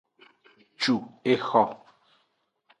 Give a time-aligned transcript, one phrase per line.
[0.81, 0.95] Cu
[1.33, 1.63] exo.